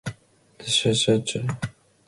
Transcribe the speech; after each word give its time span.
The 0.57 0.63
Searchers 0.65 1.45